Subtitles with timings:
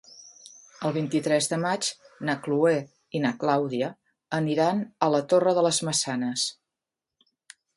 [0.87, 1.89] El vint-i-tres de maig
[2.29, 2.73] na Chloé
[3.19, 3.91] i na Clàudia
[4.39, 6.47] aniran a la Torre de les Maçanes.